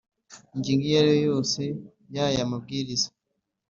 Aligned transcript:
ingingo 0.55 0.83
iyo 0.89 0.97
ari 1.01 1.11
yo 1.15 1.21
yose 1.27 1.61
y 2.13 2.17
aya 2.25 2.51
mabwiriza 2.51 3.09